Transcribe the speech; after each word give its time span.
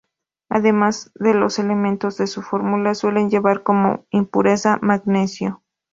Además 0.49 1.11
de 1.13 1.35
los 1.35 1.59
elementos 1.59 2.17
de 2.17 2.25
su 2.25 2.41
fórmula 2.41 2.95
suele 2.95 3.29
llevar 3.29 3.61
como 3.61 4.07
impureza 4.09 4.79
magnesio. 4.81 5.61